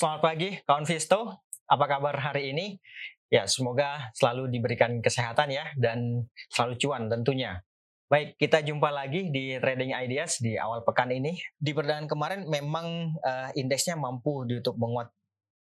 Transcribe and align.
Selamat 0.00 0.32
pagi, 0.32 0.56
kawan 0.64 0.88
Visto. 0.88 1.44
Apa 1.68 1.84
kabar 1.84 2.16
hari 2.16 2.56
ini? 2.56 2.80
Ya, 3.28 3.44
semoga 3.44 4.08
selalu 4.16 4.48
diberikan 4.48 5.04
kesehatan 5.04 5.52
ya 5.52 5.76
dan 5.76 6.24
selalu 6.48 6.80
cuan 6.80 7.12
tentunya. 7.12 7.60
Baik, 8.08 8.32
kita 8.40 8.64
jumpa 8.64 8.88
lagi 8.88 9.28
di 9.28 9.60
Trading 9.60 9.92
Ideas 9.92 10.40
di 10.40 10.56
awal 10.56 10.88
pekan 10.88 11.12
ini. 11.12 11.36
Di 11.52 11.76
perdagangan 11.76 12.08
kemarin 12.08 12.48
memang 12.48 13.12
uh, 13.20 13.52
indeksnya 13.52 14.00
mampu 14.00 14.48
untuk 14.48 14.72
menguat 14.80 15.12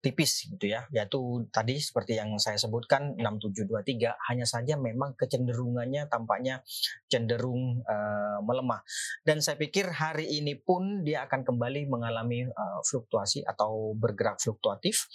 tipis 0.04 0.44
gitu 0.44 0.68
ya, 0.68 0.84
yaitu 0.92 1.48
tadi 1.48 1.80
seperti 1.80 2.20
yang 2.20 2.36
saya 2.36 2.60
sebutkan 2.60 3.16
6723 3.16 4.12
hanya 4.28 4.44
saja 4.44 4.76
memang 4.76 5.16
kecenderungannya 5.16 6.12
tampaknya 6.12 6.60
cenderung 7.08 7.80
uh, 7.88 8.44
melemah 8.44 8.84
dan 9.24 9.40
saya 9.40 9.56
pikir 9.56 9.88
hari 9.88 10.28
ini 10.28 10.60
pun 10.60 11.00
dia 11.00 11.24
akan 11.24 11.48
kembali 11.48 11.88
mengalami 11.88 12.44
uh, 12.44 12.80
fluktuasi 12.84 13.40
atau 13.48 13.96
bergerak 13.96 14.36
fluktuatif. 14.36 15.08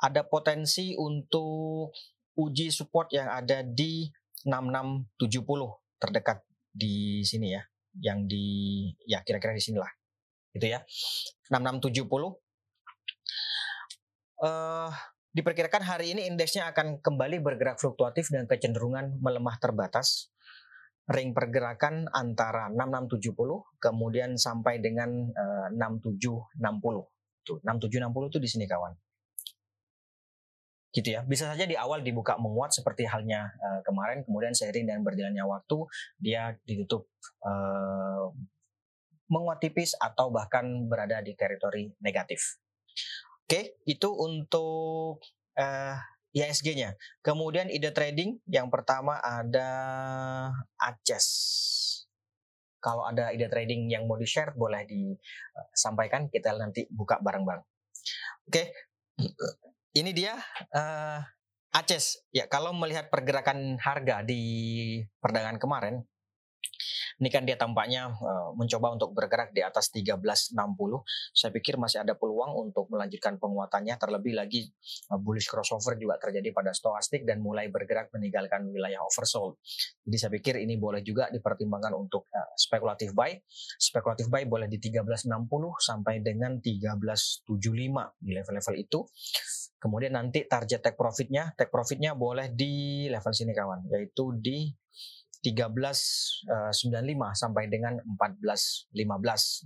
Ada 0.00 0.24
potensi 0.24 0.96
untuk 0.96 1.92
uji 2.34 2.72
support 2.72 3.12
yang 3.12 3.28
ada 3.28 3.60
di 3.60 4.08
6670 4.48 5.20
terdekat 6.00 6.40
di 6.72 7.20
sini 7.20 7.52
ya, 7.52 7.62
yang 8.00 8.24
di 8.24 8.88
ya 9.04 9.20
kira-kira 9.20 9.52
di 9.52 9.60
sinilah. 9.60 9.92
Gitu 10.56 10.66
ya. 10.66 10.80
6670 11.52 12.49
uh, 14.40 14.90
diperkirakan 15.30 15.84
hari 15.86 16.16
ini 16.16 16.26
indeksnya 16.26 16.66
akan 16.72 16.98
kembali 16.98 17.38
bergerak 17.38 17.78
fluktuatif 17.78 18.32
dengan 18.32 18.50
kecenderungan 18.50 19.20
melemah 19.20 19.56
terbatas. 19.60 20.32
Ring 21.10 21.34
pergerakan 21.34 22.06
antara 22.14 22.70
6670 22.70 23.34
kemudian 23.82 24.38
sampai 24.38 24.78
dengan 24.78 25.10
uh, 25.34 25.68
6760. 25.74 26.54
Tuh, 27.42 27.58
6760 27.66 28.30
itu 28.30 28.38
di 28.38 28.48
sini 28.48 28.64
kawan. 28.70 28.94
Gitu 30.94 31.18
ya. 31.18 31.26
Bisa 31.26 31.50
saja 31.50 31.66
di 31.66 31.74
awal 31.74 32.06
dibuka 32.06 32.38
menguat 32.38 32.70
seperti 32.70 33.10
halnya 33.10 33.50
uh, 33.58 33.80
kemarin 33.82 34.22
kemudian 34.22 34.54
seiring 34.54 34.86
dengan 34.86 35.02
berjalannya 35.02 35.44
waktu 35.46 35.78
dia 36.22 36.54
ditutup 36.62 37.10
uh, 37.42 38.30
menguat 39.30 39.62
tipis 39.62 39.94
atau 39.98 40.30
bahkan 40.30 40.86
berada 40.86 41.22
di 41.22 41.34
teritori 41.34 41.90
negatif. 42.02 42.58
Oke, 43.50 43.82
itu 43.82 44.06
untuk 44.14 45.18
uh, 45.58 45.98
eh, 46.38 46.38
ISG-nya. 46.38 46.94
Kemudian 47.18 47.66
ide 47.66 47.90
trading 47.90 48.38
yang 48.46 48.70
pertama 48.70 49.18
ada 49.18 49.66
Aces. 50.78 51.26
Kalau 52.78 53.10
ada 53.10 53.34
ide 53.34 53.50
trading 53.50 53.90
yang 53.90 54.06
mau 54.06 54.14
di-share 54.14 54.54
boleh 54.54 54.86
disampaikan 54.86 56.30
kita 56.30 56.54
nanti 56.54 56.86
buka 56.94 57.18
bareng-bareng. 57.18 57.66
Oke. 58.46 58.70
Ini 59.98 60.14
dia 60.14 60.38
uh, 60.70 61.18
Aces. 61.74 62.22
Ya, 62.30 62.46
kalau 62.46 62.70
melihat 62.70 63.10
pergerakan 63.10 63.82
harga 63.82 64.22
di 64.22 64.42
perdagangan 65.18 65.58
kemarin 65.58 66.06
ini 67.20 67.28
kan 67.28 67.44
dia 67.44 67.60
tampaknya 67.60 68.16
uh, 68.16 68.56
mencoba 68.56 68.96
untuk 68.96 69.12
bergerak 69.12 69.52
di 69.52 69.60
atas 69.60 69.92
1360. 69.92 70.56
Saya 71.36 71.52
pikir 71.52 71.76
masih 71.76 72.00
ada 72.00 72.16
peluang 72.16 72.56
untuk 72.56 72.88
melanjutkan 72.88 73.36
penguatannya. 73.36 74.00
Terlebih 74.00 74.40
lagi 74.40 74.64
uh, 75.12 75.20
bullish 75.20 75.52
crossover 75.52 76.00
juga 76.00 76.16
terjadi 76.16 76.48
pada 76.56 76.72
stokastik 76.72 77.28
dan 77.28 77.44
mulai 77.44 77.68
bergerak 77.68 78.08
meninggalkan 78.16 78.72
wilayah 78.72 79.04
oversold. 79.04 79.60
Jadi 80.08 80.16
saya 80.16 80.32
pikir 80.32 80.64
ini 80.64 80.80
boleh 80.80 81.04
juga 81.04 81.28
dipertimbangkan 81.28 81.92
untuk 81.92 82.24
uh, 82.32 82.56
spekulatif 82.56 83.12
buy. 83.12 83.36
Spekulatif 83.76 84.32
buy 84.32 84.48
boleh 84.48 84.64
di 84.64 84.80
1360 84.80 85.28
sampai 85.76 86.24
dengan 86.24 86.56
1375 86.56 87.52
di 88.16 88.30
level-level 88.32 88.74
itu. 88.80 89.04
Kemudian 89.76 90.16
nanti 90.16 90.48
target 90.48 90.80
take 90.80 90.96
profitnya, 90.96 91.52
take 91.56 91.72
profitnya 91.72 92.16
boleh 92.16 92.52
di 92.52 93.08
level 93.08 93.32
sini 93.32 93.52
kawan, 93.52 93.88
yaitu 93.88 94.36
di 94.36 94.68
1395 95.40 96.48
uh, 96.52 97.32
sampai 97.32 97.64
dengan 97.72 97.96
1415 98.04 98.92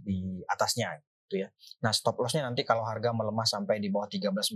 di 0.06 0.42
atasnya 0.46 1.02
gitu 1.26 1.42
ya. 1.42 1.48
Nah, 1.82 1.90
stop 1.90 2.20
lossnya 2.22 2.46
nanti 2.46 2.62
kalau 2.62 2.86
harga 2.86 3.10
melemah 3.10 3.42
sampai 3.48 3.82
di 3.82 3.90
bawah 3.90 4.06
1340 4.06 4.54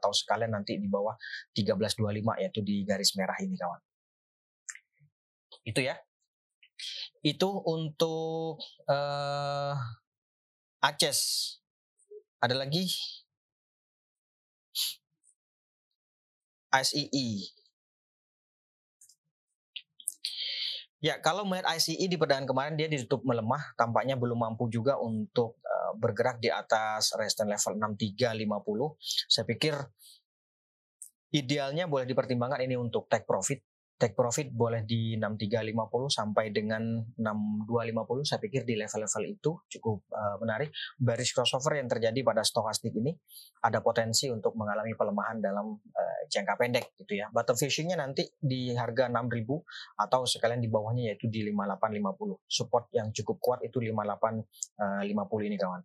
atau 0.00 0.10
sekalian 0.14 0.56
nanti 0.56 0.80
di 0.80 0.88
bawah 0.88 1.12
1325 1.52 2.40
yaitu 2.40 2.60
di 2.64 2.86
garis 2.88 3.12
merah 3.18 3.36
ini 3.44 3.58
kawan. 3.60 3.80
Itu 5.68 5.80
ya. 5.84 6.00
Itu 7.20 7.48
untuk 7.68 8.60
uh, 8.88 9.74
Aceh. 10.80 11.20
Ada 12.44 12.60
lagi 12.60 12.84
SII 16.68 17.63
Ya, 21.04 21.20
kalau 21.20 21.44
melihat 21.44 21.68
ICE 21.76 22.08
di 22.08 22.16
perdagangan 22.16 22.48
kemarin 22.48 22.74
dia 22.80 22.88
ditutup 22.88 23.28
melemah, 23.28 23.76
tampaknya 23.76 24.16
belum 24.16 24.40
mampu 24.40 24.72
juga 24.72 24.96
untuk 24.96 25.60
uh, 25.60 25.92
bergerak 26.00 26.40
di 26.40 26.48
atas 26.48 27.12
resistance 27.20 27.68
level 27.68 27.92
6350. 28.00 29.28
Saya 29.28 29.44
pikir 29.44 29.74
idealnya 31.36 31.84
boleh 31.84 32.08
dipertimbangkan 32.08 32.64
ini 32.64 32.80
untuk 32.80 33.04
take 33.12 33.28
profit 33.28 33.60
take 33.94 34.18
profit 34.18 34.50
boleh 34.50 34.82
di 34.82 35.14
6350 35.14 36.10
sampai 36.10 36.50
dengan 36.50 36.82
6250 37.14 38.26
saya 38.26 38.40
pikir 38.42 38.66
di 38.66 38.74
level-level 38.74 39.24
itu 39.30 39.50
cukup 39.78 40.02
uh, 40.10 40.36
menarik. 40.42 40.74
Bearish 40.98 41.30
crossover 41.30 41.78
yang 41.78 41.86
terjadi 41.86 42.20
pada 42.26 42.42
stokastik 42.42 42.90
ini 42.90 43.14
ada 43.62 43.78
potensi 43.80 44.26
untuk 44.28 44.58
mengalami 44.58 44.98
pelemahan 44.98 45.38
dalam 45.38 45.78
uh, 45.78 46.20
jangka 46.26 46.54
pendek 46.58 46.98
gitu 46.98 47.22
ya. 47.22 47.30
Bottom 47.30 47.54
fishingnya 47.54 47.94
nanti 47.94 48.26
di 48.34 48.74
harga 48.74 49.06
6000 49.06 50.02
atau 50.02 50.20
sekalian 50.26 50.58
di 50.58 50.68
bawahnya 50.68 51.14
yaitu 51.14 51.30
di 51.30 51.46
5850 51.46 52.50
support 52.50 52.90
yang 52.90 53.14
cukup 53.14 53.36
kuat 53.38 53.60
itu 53.62 53.78
5850 53.78 54.42
uh, 54.82 55.42
ini 55.46 55.56
kawan. 55.56 55.82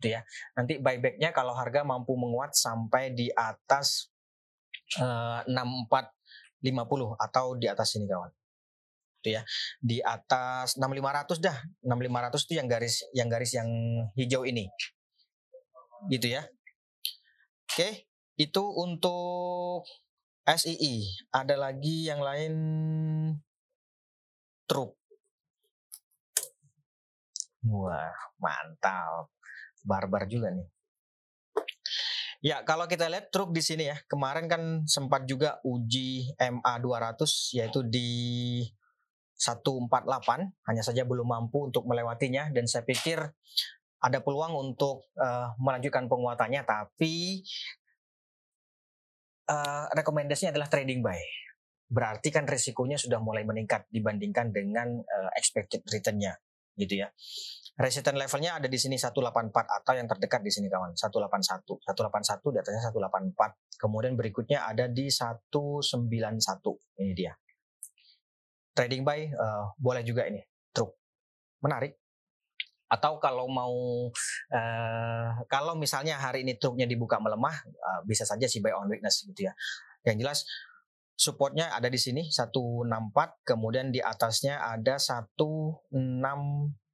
Gitu 0.00 0.06
ya. 0.16 0.24
Nanti 0.56 0.80
buybacknya 0.80 1.36
kalau 1.36 1.52
harga 1.52 1.84
mampu 1.84 2.16
menguat 2.16 2.56
sampai 2.56 3.12
di 3.12 3.28
atas 3.36 4.08
uh, 4.96 5.44
64 5.44 6.17
50 6.62 7.14
atau 7.18 7.54
di 7.54 7.66
atas 7.70 7.94
ini 7.94 8.06
kawan. 8.10 8.30
Itu 9.22 9.28
ya. 9.34 9.42
Di 9.82 9.98
atas 10.02 10.78
6500 10.78 11.38
dah. 11.42 11.56
6500 11.82 12.46
itu 12.46 12.52
yang 12.54 12.68
garis 12.70 12.94
yang 13.14 13.28
garis 13.30 13.52
yang 13.54 13.68
hijau 14.14 14.42
ini. 14.46 14.66
Gitu 16.10 16.34
ya. 16.34 16.42
Oke, 17.68 18.08
itu 18.38 18.62
untuk 18.62 19.86
SII. 20.48 21.04
Ada 21.34 21.54
lagi 21.58 22.08
yang 22.08 22.24
lain 22.24 22.54
truk. 24.64 24.96
Wah, 27.68 28.14
mantap. 28.40 29.28
Barbar 29.84 30.24
juga 30.30 30.54
nih. 30.54 30.77
Ya, 32.38 32.62
kalau 32.62 32.86
kita 32.86 33.10
lihat 33.10 33.34
truk 33.34 33.50
di 33.50 33.58
sini 33.58 33.90
ya, 33.90 33.98
kemarin 34.06 34.46
kan 34.46 34.62
sempat 34.86 35.26
juga 35.26 35.58
uji 35.66 36.38
MA 36.38 36.74
200 36.78 37.58
yaitu 37.58 37.82
di 37.82 38.10
148, 39.34 39.90
hanya 40.70 40.82
saja 40.86 41.02
belum 41.02 41.26
mampu 41.26 41.66
untuk 41.66 41.86
melewatinya 41.90 42.50
dan 42.54 42.70
saya 42.70 42.86
pikir 42.86 43.18
ada 43.98 44.18
peluang 44.22 44.54
untuk 44.54 45.10
uh, 45.18 45.50
melanjutkan 45.58 46.06
penguatannya 46.06 46.62
tapi 46.62 47.42
uh, 49.50 49.90
rekomendasinya 49.90 50.54
adalah 50.54 50.70
trading 50.70 51.02
buy. 51.02 51.18
Berarti 51.90 52.30
kan 52.30 52.46
risikonya 52.46 53.02
sudah 53.02 53.18
mulai 53.18 53.42
meningkat 53.42 53.90
dibandingkan 53.90 54.54
dengan 54.54 55.02
uh, 55.02 55.30
expected 55.34 55.82
return-nya 55.90 56.38
gitu 56.78 57.02
ya. 57.02 57.10
Resistance 57.78 58.18
levelnya 58.18 58.58
ada 58.58 58.66
di 58.66 58.74
sini 58.74 58.98
184 58.98 59.54
atau 59.54 59.94
yang 59.94 60.10
terdekat 60.10 60.42
di 60.42 60.50
sini 60.50 60.66
kawan 60.66 60.98
181. 60.98 61.62
181 61.86 62.50
di 62.50 62.58
atasnya 62.58 62.90
184. 62.90 63.78
Kemudian 63.78 64.18
berikutnya 64.18 64.66
ada 64.66 64.90
di 64.90 65.06
191. 65.06 65.86
Ini 66.98 67.12
dia. 67.14 67.38
Trading 68.74 69.06
buy 69.06 69.30
uh, 69.30 69.78
boleh 69.78 70.02
juga 70.02 70.26
ini. 70.26 70.42
Truk. 70.74 70.90
Menarik. 71.62 71.94
Atau 72.90 73.22
kalau 73.22 73.46
mau 73.46 74.10
uh, 74.10 75.28
kalau 75.46 75.78
misalnya 75.78 76.18
hari 76.18 76.42
ini 76.42 76.58
truknya 76.58 76.90
dibuka 76.90 77.22
melemah 77.22 77.62
uh, 77.62 78.00
bisa 78.02 78.26
saja 78.26 78.50
si 78.50 78.58
buy 78.58 78.74
on 78.74 78.90
weakness 78.90 79.22
gitu 79.22 79.46
ya. 79.46 79.54
Yang 80.02 80.16
jelas 80.18 80.38
supportnya 81.14 81.70
ada 81.70 81.86
di 81.86 81.98
sini 81.98 82.26
164 82.26 83.46
kemudian 83.46 83.94
di 83.94 84.02
atasnya 84.02 84.66
ada 84.66 84.98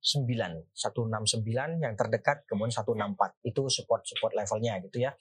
169 0.04 0.68
169 0.76 1.80
yang 1.80 1.94
terdekat 1.96 2.44
kemudian 2.44 2.68
164 2.76 3.40
itu 3.48 3.62
support 3.72 4.04
support 4.04 4.36
levelnya 4.36 4.76
gitu 4.84 5.00
ya. 5.00 5.16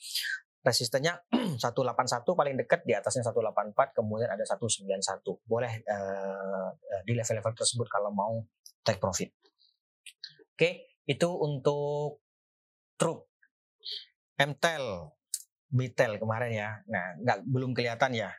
Resistennya 0.64 1.24
181 1.64 2.24
paling 2.24 2.56
dekat 2.60 2.84
di 2.84 2.92
atasnya 2.92 3.32
184 3.32 3.96
kemudian 3.96 4.28
ada 4.28 4.44
191 4.44 5.00
boleh 5.48 5.74
uh, 5.88 6.70
di 7.08 7.16
level-level 7.16 7.54
tersebut 7.56 7.88
kalau 7.88 8.12
mau 8.12 8.44
take 8.84 9.00
profit. 9.00 9.32
Oke 10.52 11.00
itu 11.08 11.30
untuk 11.32 12.24
truk 13.00 13.32
MTEL, 14.40 15.16
Mitel 15.76 16.20
kemarin 16.20 16.52
ya. 16.52 16.70
Nah, 16.92 17.16
nggak 17.24 17.40
belum 17.48 17.72
kelihatan 17.72 18.12
ya 18.16 18.32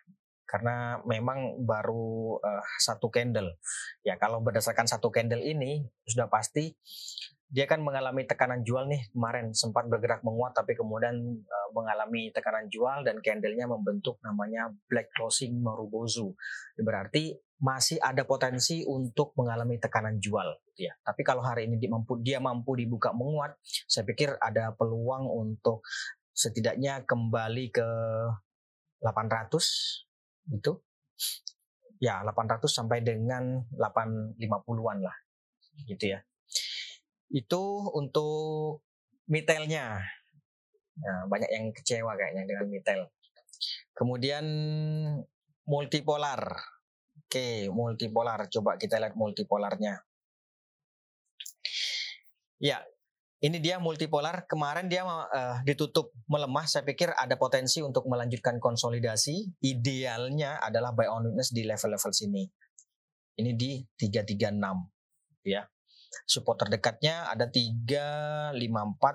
karena 0.45 1.01
memang 1.09 1.65
baru 1.65 2.39
uh, 2.39 2.65
satu 2.81 3.09
candle. 3.11 3.57
Ya 4.07 4.21
kalau 4.21 4.41
berdasarkan 4.45 4.87
satu 4.87 5.09
candle 5.09 5.43
ini 5.43 5.85
sudah 6.05 6.29
pasti 6.29 6.77
dia 7.55 7.71
kan 7.71 7.85
mengalami 7.87 8.27
tekanan 8.27 8.67
jual 8.67 8.89
nih 8.91 9.15
kemarin 9.15 9.55
sempat 9.55 9.87
bergerak 9.87 10.27
menguat 10.27 10.59
tapi 10.59 10.75
kemudian 10.75 11.15
uh, 11.45 11.69
mengalami 11.71 12.35
tekanan 12.35 12.67
jual 12.67 13.07
dan 13.07 13.23
candlenya 13.23 13.71
membentuk 13.71 14.19
namanya 14.27 14.73
black 14.91 15.13
closing 15.15 15.63
Marubozu. 15.63 16.35
Berarti 16.81 17.37
masih 17.63 18.03
ada 18.03 18.27
potensi 18.27 18.83
untuk 18.83 19.33
mengalami 19.39 19.79
tekanan 19.79 20.19
jual 20.19 20.59
ya. 20.75 20.93
Tapi 21.01 21.23
kalau 21.23 21.41
hari 21.41 21.71
ini 21.71 21.79
dia 21.79 21.91
mampu 21.91 22.19
dia 22.21 22.39
mampu 22.43 22.75
dibuka 22.75 23.15
menguat, 23.15 23.55
saya 23.87 24.03
pikir 24.03 24.35
ada 24.43 24.75
peluang 24.75 25.31
untuk 25.31 25.87
setidaknya 26.35 27.07
kembali 27.07 27.71
ke 27.71 27.89
800 28.99 30.05
itu. 30.51 30.73
Ya 32.03 32.21
800 32.21 32.69
sampai 32.69 33.01
dengan 33.01 33.65
850-an 33.79 34.99
lah. 35.01 35.17
Gitu 35.89 36.17
ya. 36.17 36.21
Itu 37.33 37.91
untuk 37.95 38.85
mitelnya 39.25 40.05
nah, 41.01 41.23
banyak 41.27 41.49
yang 41.49 41.73
kecewa 41.73 42.13
kayaknya 42.13 42.45
dengan 42.45 42.69
mitel 42.69 43.09
kemudian 43.97 44.45
multipolar. 45.65 46.43
Oke 47.25 47.71
multipolar. 47.71 48.51
Coba 48.51 48.77
kita 48.77 49.01
lihat 49.01 49.15
multipolarnya. 49.17 50.03
Ya 52.63 52.83
ini 53.45 53.61
dia 53.61 53.77
multipolar. 53.77 54.49
Kemarin 54.49 54.89
dia 54.89 55.05
uh, 55.05 55.61
ditutup 55.69 56.17
melemah. 56.25 56.65
Saya 56.65 56.81
pikir 56.89 57.13
ada 57.13 57.37
potensi 57.37 57.85
untuk 57.85 58.09
melanjutkan 58.09 58.57
konsolidasi. 58.57 59.61
Idealnya 59.61 60.65
adalah 60.65 60.97
buy 60.97 61.13
on 61.13 61.29
weakness 61.29 61.53
di 61.53 61.69
level-level 61.69 62.13
sini. 62.17 62.49
Ini 63.37 63.53
di 63.53 63.85
336 64.01 65.45
ya. 65.45 65.61
Support 66.25 66.65
terdekatnya 66.65 67.27
ada 67.27 67.51
354 67.51 68.55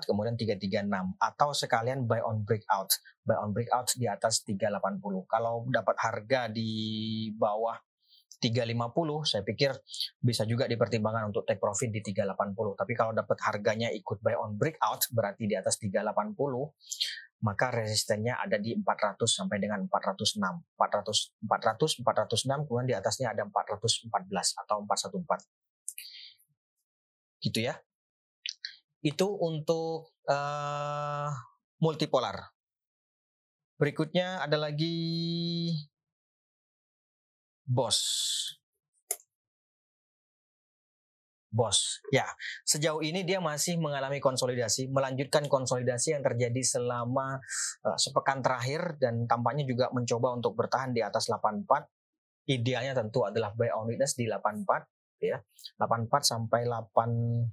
kemudian 0.04 0.36
336 0.36 1.16
atau 1.16 1.48
sekalian 1.50 2.06
buy 2.06 2.22
on 2.22 2.46
breakout. 2.46 2.92
Buy 3.26 3.34
on 3.34 3.50
breakout 3.50 3.90
di 3.98 4.06
atas 4.06 4.46
380. 4.46 5.26
Kalau 5.26 5.66
dapat 5.66 5.96
harga 5.98 6.46
di 6.46 6.70
bawah 7.34 7.74
350 8.38 9.26
saya 9.26 9.42
pikir 9.42 9.74
bisa 10.22 10.46
juga 10.46 10.70
dipertimbangkan 10.70 11.34
untuk 11.34 11.42
take 11.42 11.58
profit 11.58 11.90
di 11.90 12.00
380 12.04 12.78
tapi 12.78 12.92
kalau 12.94 13.10
dapat 13.10 13.36
harganya 13.42 13.90
ikut 13.90 14.22
buy 14.22 14.38
on 14.38 14.54
breakout 14.54 15.10
berarti 15.10 15.50
di 15.50 15.58
atas 15.58 15.76
380 15.82 16.36
maka 17.40 17.72
resistennya 17.72 18.36
ada 18.36 18.60
di 18.60 18.76
400 18.76 19.16
sampai 19.24 19.58
dengan 19.58 19.88
406 19.88 20.38
400 20.76 21.40
400 21.48 22.04
406 22.04 22.68
kemudian 22.68 22.86
di 22.86 22.96
atasnya 22.96 23.32
ada 23.32 23.48
414 23.48 24.12
atau 24.60 24.84
414 24.84 25.48
gitu 27.40 27.64
ya. 27.64 27.74
Itu 29.00 29.32
untuk 29.40 30.12
uh, 30.28 31.28
multipolar. 31.80 32.52
Berikutnya 33.80 34.44
ada 34.44 34.60
lagi 34.60 34.92
bos. 37.70 37.98
Bos, 41.50 41.98
ya 42.14 42.30
sejauh 42.62 43.02
ini 43.02 43.26
dia 43.26 43.42
masih 43.42 43.74
mengalami 43.74 44.22
konsolidasi, 44.22 44.86
melanjutkan 44.86 45.50
konsolidasi 45.50 46.14
yang 46.14 46.22
terjadi 46.22 46.62
selama 46.62 47.42
uh, 47.82 47.98
sepekan 47.98 48.38
terakhir 48.38 48.94
dan 49.02 49.26
tampaknya 49.26 49.66
juga 49.66 49.90
mencoba 49.90 50.38
untuk 50.38 50.54
bertahan 50.54 50.94
di 50.94 51.02
atas 51.02 51.26
84. 51.26 51.66
Idealnya 52.54 52.94
tentu 52.94 53.26
adalah 53.26 53.50
buy 53.58 53.66
on 53.74 53.90
weakness 53.90 54.14
di 54.14 54.30
84, 54.30 55.26
ya 55.26 55.42
84 55.82 56.22
sampai 56.22 56.70
85. 56.70 57.50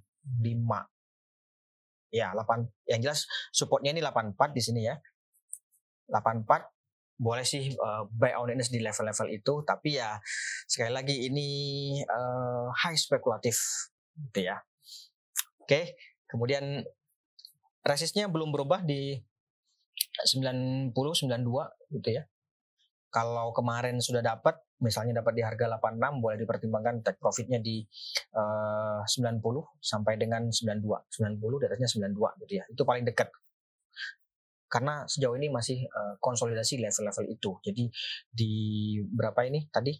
Ya, 2.13 2.37
8 2.37 2.69
yang 2.93 3.01
jelas 3.01 3.25
supportnya 3.49 3.97
ini 3.97 4.05
84 4.05 4.53
di 4.53 4.61
sini 4.61 4.85
ya. 4.85 4.93
84 6.05 6.76
boleh 7.17 7.41
sih 7.41 7.73
uh, 7.73 8.05
buy 8.13 8.37
on 8.37 8.53
di 8.53 8.79
level-level 8.79 9.27
itu 9.33 9.53
tapi 9.65 9.97
ya 9.97 10.21
sekali 10.69 10.93
lagi 10.93 11.25
ini 11.25 11.49
uh, 12.05 12.69
high 12.71 12.97
spekulatif 12.97 13.57
gitu 14.29 14.53
ya. 14.53 14.61
Oke 15.57 15.65
okay. 15.65 15.85
kemudian 16.29 16.85
resistnya 17.81 18.29
belum 18.29 18.53
berubah 18.53 18.85
di 18.85 19.17
90 20.25 20.93
92 20.93 21.97
gitu 21.97 22.09
ya. 22.13 22.23
Kalau 23.07 23.49
kemarin 23.55 23.97
sudah 23.97 24.21
dapat 24.21 24.61
misalnya 24.77 25.25
dapat 25.25 25.33
di 25.33 25.41
harga 25.41 25.81
86 25.81 26.21
boleh 26.21 26.37
dipertimbangkan 26.37 27.01
take 27.01 27.17
profitnya 27.17 27.57
di 27.57 27.81
uh, 28.37 29.01
90 29.01 29.41
sampai 29.81 30.21
dengan 30.21 30.53
92 30.53 30.85
90 30.85 31.41
di 31.41 31.65
atasnya 31.65 31.89
92 32.13 32.41
gitu 32.45 32.53
ya. 32.61 32.63
Itu 32.69 32.85
paling 32.85 33.09
dekat 33.09 33.33
karena 34.67 35.07
sejauh 35.07 35.35
ini 35.39 35.47
masih 35.47 35.87
uh, 35.87 36.19
konsolidasi 36.19 36.79
level-level 36.83 37.25
itu. 37.31 37.51
Jadi 37.63 37.83
di 38.27 38.53
berapa 38.99 39.47
ini 39.47 39.71
tadi 39.71 39.95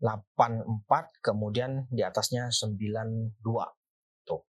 84 0.00 1.24
kemudian 1.24 1.88
di 1.88 2.04
atasnya 2.04 2.52
92 2.52 3.40
tuh. 4.28 4.44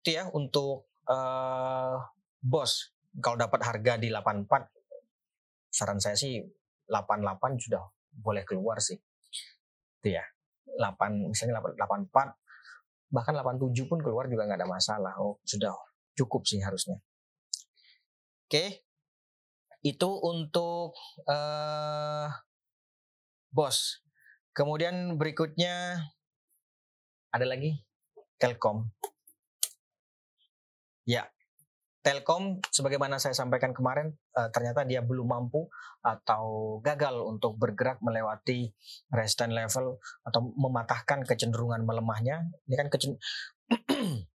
Itu 0.00 0.08
ya 0.08 0.24
untuk 0.32 0.88
uh, 1.08 2.00
bos 2.40 2.96
kalau 3.20 3.36
dapat 3.38 3.60
harga 3.62 4.00
di 4.00 4.08
84 4.10 4.48
saran 5.70 6.00
saya 6.00 6.16
sih 6.16 6.40
88 6.88 7.60
sudah 7.60 7.84
boleh 8.16 8.42
keluar 8.48 8.80
sih. 8.80 8.96
Itu 10.00 10.08
ya. 10.16 10.24
8 10.74 11.30
misalnya 11.30 11.62
84 11.62 12.10
bahkan 13.14 13.30
87 13.30 13.86
pun 13.86 14.02
keluar 14.02 14.26
juga 14.26 14.48
nggak 14.48 14.64
ada 14.64 14.68
masalah. 14.68 15.14
Oh, 15.22 15.38
sudah 15.46 15.70
cukup 16.18 16.42
sih 16.48 16.58
harusnya. 16.58 16.98
Oke, 18.44 18.84
itu 19.80 20.10
untuk 20.20 20.92
uh, 21.24 22.28
bos. 23.48 24.04
Kemudian 24.52 25.16
berikutnya 25.16 26.04
ada 27.32 27.46
lagi 27.48 27.80
Telkom. 28.36 28.92
Ya, 31.08 31.28
Telkom 32.04 32.60
sebagaimana 32.68 33.16
saya 33.16 33.32
sampaikan 33.32 33.72
kemarin 33.72 34.12
uh, 34.36 34.52
ternyata 34.52 34.84
dia 34.84 35.00
belum 35.00 35.24
mampu 35.24 35.72
atau 36.04 36.76
gagal 36.84 37.16
untuk 37.24 37.56
bergerak 37.56 37.96
melewati 38.04 38.76
resistance 39.08 39.56
level 39.56 39.96
atau 40.20 40.52
mematahkan 40.52 41.24
kecenderungan 41.24 41.80
melemahnya. 41.80 42.44
Ini 42.68 42.76
kan 42.76 42.88
kecen 42.92 43.16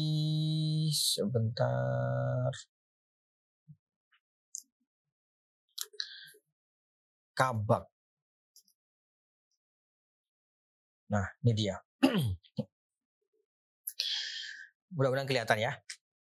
sebentar. 0.96 2.48
Kabak. 7.36 7.93
Nah, 11.10 11.26
ini 11.44 11.52
dia. 11.52 11.76
Mudah-mudahan 14.94 15.26
kelihatan 15.26 15.58
ya. 15.58 15.72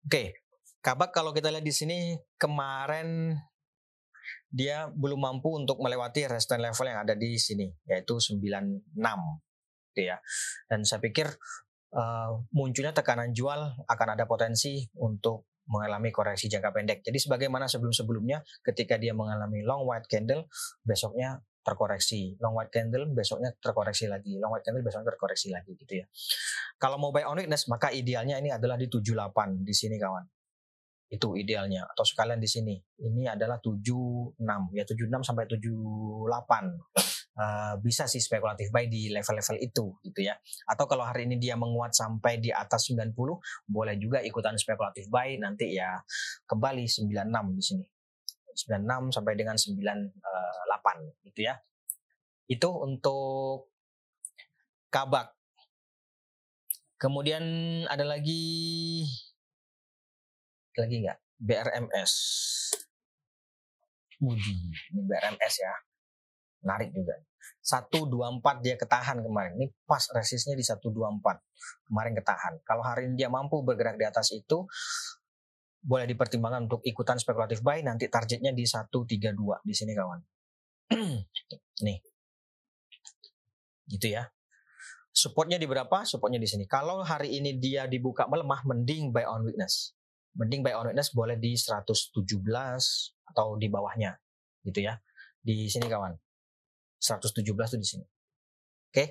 Oke, 0.03 0.43
kabak 0.83 1.13
kalau 1.15 1.31
kita 1.31 1.53
lihat 1.53 1.63
di 1.63 1.71
sini 1.71 2.17
kemarin 2.35 3.37
dia 4.53 4.89
belum 4.93 5.17
mampu 5.17 5.49
untuk 5.57 5.81
melewati 5.81 6.29
resistance 6.29 6.61
level 6.61 6.85
yang 6.85 7.01
ada 7.01 7.17
di 7.17 7.35
sini 7.41 7.67
yaitu 7.89 8.21
96 8.21 8.93
gitu 9.93 10.01
ya. 10.09 10.17
Dan 10.69 10.85
saya 10.85 11.01
pikir 11.01 11.29
uh, 11.93 12.41
munculnya 12.53 12.93
tekanan 12.93 13.33
jual 13.33 13.77
akan 13.85 14.07
ada 14.17 14.25
potensi 14.25 14.85
untuk 14.97 15.49
mengalami 15.69 16.11
koreksi 16.11 16.51
jangka 16.51 16.75
pendek. 16.75 16.99
Jadi 17.07 17.17
sebagaimana 17.23 17.71
sebelum-sebelumnya 17.71 18.43
ketika 18.65 18.99
dia 18.99 19.15
mengalami 19.15 19.63
long 19.63 19.87
white 19.87 20.09
candle 20.11 20.49
besoknya 20.83 21.39
terkoreksi, 21.63 22.35
long 22.43 22.53
white 22.59 22.69
candle 22.69 23.07
besoknya 23.15 23.55
terkoreksi 23.55 24.11
lagi, 24.11 24.35
long 24.37 24.51
white 24.51 24.67
candle 24.67 24.83
besoknya 24.83 25.15
terkoreksi 25.15 25.49
lagi 25.49 25.73
gitu 25.79 26.03
ya. 26.03 26.05
Kalau 26.75 26.99
mau 26.99 27.15
buy 27.15 27.23
on 27.23 27.39
weakness 27.39 27.71
maka 27.71 27.89
idealnya 27.95 28.35
ini 28.37 28.51
adalah 28.51 28.75
di 28.75 28.91
78 28.91 29.63
di 29.63 29.73
sini 29.73 29.95
kawan. 29.95 30.27
Itu 31.07 31.39
idealnya. 31.39 31.87
Atau 31.87 32.03
sekalian 32.03 32.41
di 32.41 32.49
sini. 32.49 32.75
Ini 32.99 33.31
adalah 33.31 33.61
76 33.63 34.35
ya 34.75 34.83
76 34.83 35.23
sampai 35.23 35.45
78 35.47 36.27
uh, 37.37 37.73
bisa 37.81 38.05
sih 38.05 38.21
spekulatif 38.21 38.69
buy 38.69 38.85
di 38.89 39.09
level-level 39.13 39.57
itu 39.61 39.85
gitu 40.03 40.19
ya. 40.19 40.35
Atau 40.69 40.85
kalau 40.85 41.05
hari 41.05 41.25
ini 41.29 41.39
dia 41.39 41.55
menguat 41.57 41.93
sampai 41.95 42.37
di 42.43 42.49
atas 42.53 42.89
90 42.91 43.13
boleh 43.69 43.95
juga 43.97 44.19
ikutan 44.21 44.57
spekulatif 44.57 45.09
buy. 45.09 45.37
Nanti 45.39 45.77
ya 45.77 46.01
kembali 46.49 46.85
96 46.85 47.57
di 47.57 47.63
sini. 47.63 47.85
96 48.53 49.09
sampai 49.17 49.33
dengan 49.33 49.57
98 50.53 51.29
gitu 51.29 51.39
ya. 51.49 51.55
Itu 52.47 52.69
untuk 52.77 53.73
kabak. 54.93 55.33
Kemudian 57.01 57.43
ada 57.89 58.05
lagi 58.05 59.03
lagi 60.77 60.95
nggak? 61.03 61.19
BRMS 61.43 62.13
Budi 64.23 64.55
ini 64.95 65.01
BRMS 65.03 65.55
ya. 65.59 65.73
Menarik 66.63 66.95
juga. 66.95 67.19
124 67.59 68.63
dia 68.63 68.75
ketahan 68.79 69.19
kemarin. 69.19 69.59
Ini 69.59 69.67
pas 69.83 69.99
resistnya 70.15 70.55
di 70.55 70.63
124 70.63 70.87
kemarin 71.91 72.13
ketahan. 72.15 72.53
Kalau 72.63 72.83
hari 72.87 73.11
ini 73.11 73.19
dia 73.19 73.27
mampu 73.27 73.59
bergerak 73.59 73.99
di 73.99 74.07
atas 74.07 74.31
itu 74.31 74.63
boleh 75.83 76.07
dipertimbangkan 76.07 76.71
untuk 76.71 76.79
ikutan 76.87 77.19
spekulatif 77.19 77.59
buy. 77.59 77.83
Nanti 77.83 78.07
targetnya 78.07 78.55
di 78.55 78.63
132 78.63 79.35
di 79.67 79.73
sini 79.75 79.91
kawan 79.91 80.23
nih. 81.85 81.99
Gitu 83.87 84.07
ya. 84.11 84.27
Supportnya 85.13 85.61
di 85.61 85.69
berapa? 85.69 86.03
Supportnya 86.03 86.41
di 86.41 86.49
sini. 86.49 86.65
Kalau 86.65 87.05
hari 87.05 87.37
ini 87.37 87.61
dia 87.61 87.85
dibuka 87.85 88.25
melemah 88.25 88.65
mending 88.65 89.13
buy 89.13 89.23
on 89.29 89.45
weakness 89.45 89.93
mending 90.33 90.65
buy 90.65 90.73
on 90.73 90.89
weakness 90.89 91.13
boleh 91.13 91.37
di 91.37 91.53
117 91.53 92.25
atau 93.29 93.47
di 93.57 93.67
bawahnya. 93.69 94.17
Gitu 94.65 94.85
ya. 94.85 94.97
Di 95.39 95.69
sini 95.69 95.85
kawan. 95.85 96.13
117 96.97 97.45
tuh 97.45 97.79
di 97.79 97.87
sini. 97.87 98.05
Oke? 98.89 99.05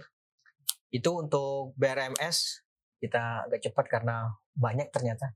Itu 0.92 1.16
untuk 1.16 1.72
BRMS 1.78 2.66
kita 2.98 3.48
agak 3.48 3.60
cepat 3.70 3.86
karena 3.88 4.34
banyak 4.54 4.90
ternyata. 4.90 5.34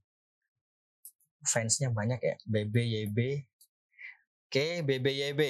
Fansnya 1.47 1.95
banyak 1.95 2.19
ya. 2.19 2.35
BBYB 2.43 3.47
oke 4.47 4.87
BBYB 4.87 5.43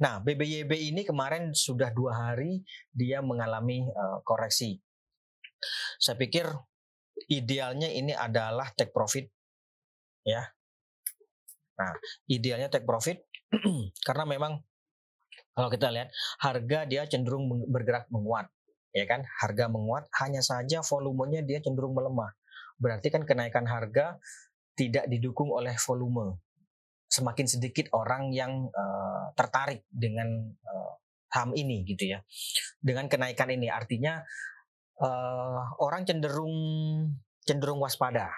nah 0.00 0.18
BBYB 0.24 0.72
ini 0.90 1.04
kemarin 1.04 1.52
sudah 1.52 1.92
dua 1.92 2.16
hari 2.16 2.64
dia 2.90 3.20
mengalami 3.20 3.84
uh, 3.84 4.24
koreksi 4.24 4.80
saya 6.00 6.16
pikir 6.16 6.48
idealnya 7.28 7.92
ini 7.92 8.16
adalah 8.16 8.72
take 8.72 8.90
profit 8.96 9.28
ya. 10.24 10.42
Nah, 11.80 11.92
idealnya 12.28 12.68
take 12.68 12.84
profit 12.84 13.24
karena 14.06 14.24
memang 14.28 14.60
kalau 15.56 15.68
kita 15.68 15.92
lihat 15.92 16.08
harga 16.40 16.78
dia 16.88 17.04
cenderung 17.08 17.48
bergerak 17.68 18.08
menguat, 18.08 18.48
ya 18.92 19.04
kan? 19.04 19.24
Harga 19.40 19.68
menguat 19.68 20.08
hanya 20.24 20.40
saja 20.40 20.80
volumenya 20.84 21.44
dia 21.44 21.60
cenderung 21.60 21.92
melemah. 21.92 22.32
Berarti 22.80 23.12
kan 23.12 23.28
kenaikan 23.28 23.68
harga 23.68 24.16
tidak 24.76 25.04
didukung 25.08 25.52
oleh 25.52 25.76
volume. 25.84 26.40
Semakin 27.10 27.46
sedikit 27.50 27.90
orang 27.90 28.30
yang 28.30 28.70
uh, 28.70 29.34
tertarik 29.34 29.82
dengan 29.90 30.30
uh, 30.62 30.94
ham 31.34 31.50
ini 31.58 31.82
gitu 31.82 32.14
ya. 32.14 32.22
Dengan 32.78 33.10
kenaikan 33.10 33.50
ini 33.50 33.66
artinya 33.66 34.22
uh, 35.02 35.74
orang 35.82 36.06
cenderung 36.06 36.54
cenderung 37.42 37.82
waspada 37.82 38.30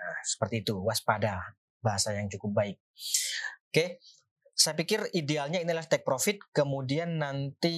Nah, 0.00 0.18
seperti 0.24 0.66
itu, 0.66 0.74
waspada, 0.80 1.54
bahasa 1.84 2.16
yang 2.16 2.26
cukup 2.32 2.50
baik. 2.56 2.76
Oke, 3.70 4.00
saya 4.56 4.74
pikir 4.74 5.12
idealnya 5.14 5.60
inilah 5.60 5.84
take 5.86 6.02
profit, 6.02 6.40
kemudian 6.50 7.20
nanti 7.20 7.76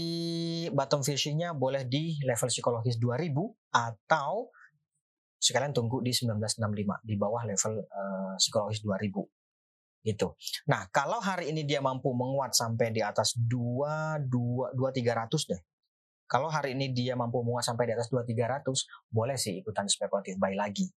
bottom 0.72 1.04
fishingnya 1.04 1.52
boleh 1.52 1.84
di 1.84 2.16
level 2.24 2.48
psikologis 2.48 2.96
2000 2.96 3.36
atau 3.74 4.48
sekalian 5.42 5.74
tunggu 5.74 5.98
di 6.00 6.14
1965 6.14 7.02
di 7.02 7.14
bawah 7.18 7.42
level 7.42 7.82
uh, 7.82 8.34
psikologis 8.38 8.78
2000 8.78 9.10
gitu. 10.02 10.34
Nah, 10.66 10.90
kalau 10.90 11.22
hari 11.22 11.54
ini 11.54 11.62
dia 11.62 11.78
mampu 11.78 12.10
menguat 12.10 12.52
sampai 12.54 12.90
di 12.90 13.00
atas 13.02 13.38
2 13.38 14.26
2 14.26 14.74
2300 14.74 15.50
deh. 15.50 15.62
Kalau 16.26 16.48
hari 16.48 16.74
ini 16.74 16.90
dia 16.90 17.14
mampu 17.14 17.44
menguat 17.44 17.66
sampai 17.66 17.88
di 17.88 17.92
atas 17.94 18.08
2300, 18.08 18.64
boleh 19.12 19.36
sih 19.36 19.60
ikutan 19.60 19.84
spekulatif 19.86 20.40
buy 20.40 20.56
lagi 20.56 20.88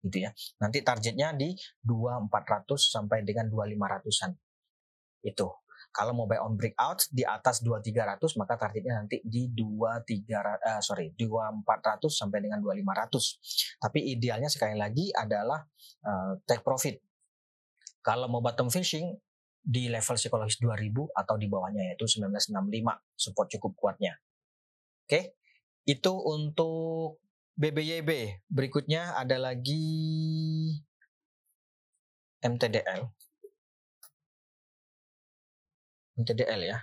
gitu 0.00 0.24
ya. 0.24 0.30
Nanti 0.60 0.80
targetnya 0.80 1.36
di 1.36 1.52
2400 1.84 2.80
sampai 2.80 3.20
dengan 3.22 3.46
2500-an. 3.52 4.32
Itu. 5.20 5.48
Kalau 5.90 6.14
mau 6.14 6.30
buy 6.30 6.38
on 6.38 6.54
breakout 6.54 7.10
di 7.10 7.26
atas 7.26 7.66
2300 7.66 8.38
maka 8.38 8.54
targetnya 8.54 9.02
nanti 9.02 9.18
di 9.26 9.50
2300 9.50 10.22
uh, 10.62 10.80
sorry 10.84 11.10
2400 11.18 12.06
sampai 12.06 12.38
dengan 12.46 12.62
2500. 12.62 13.82
Tapi 13.82 13.98
idealnya 14.14 14.46
sekali 14.46 14.78
lagi 14.78 15.10
adalah 15.10 15.58
uh, 16.06 16.38
take 16.46 16.62
profit. 16.62 17.09
Kalau 18.00 18.26
mau 18.32 18.40
bottom 18.40 18.72
fishing 18.72 19.12
di 19.60 19.92
level 19.92 20.16
psikologis 20.16 20.56
2000 20.56 21.12
atau 21.12 21.34
di 21.36 21.46
bawahnya 21.46 21.92
yaitu 21.92 22.08
1965 22.08 22.64
support 23.14 23.48
cukup 23.52 23.72
kuatnya. 23.76 24.16
Oke. 25.04 25.36
Itu 25.84 26.16
untuk 26.16 27.20
BBYB. 27.60 28.40
Berikutnya 28.48 29.16
ada 29.20 29.36
lagi 29.36 29.84
MTDL. 32.40 33.12
MTDL 36.16 36.60
ya. 36.64 36.78